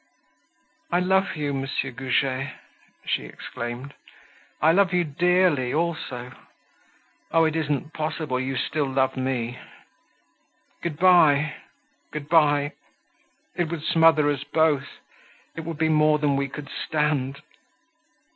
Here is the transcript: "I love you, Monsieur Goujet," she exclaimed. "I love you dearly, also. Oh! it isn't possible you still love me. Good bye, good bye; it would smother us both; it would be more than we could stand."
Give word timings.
"I 0.91 0.99
love 0.99 1.35
you, 1.35 1.53
Monsieur 1.53 1.91
Goujet," 1.91 2.55
she 3.05 3.25
exclaimed. 3.25 3.93
"I 4.59 4.71
love 4.71 4.93
you 4.93 5.03
dearly, 5.03 5.75
also. 5.75 6.31
Oh! 7.31 7.43
it 7.45 7.55
isn't 7.55 7.93
possible 7.93 8.39
you 8.39 8.57
still 8.57 8.87
love 8.89 9.15
me. 9.15 9.59
Good 10.81 10.97
bye, 10.97 11.53
good 12.09 12.27
bye; 12.29 12.71
it 13.55 13.69
would 13.69 13.83
smother 13.83 14.27
us 14.31 14.43
both; 14.43 14.87
it 15.55 15.61
would 15.65 15.77
be 15.77 15.87
more 15.87 16.17
than 16.17 16.35
we 16.35 16.47
could 16.47 16.67
stand." 16.67 17.43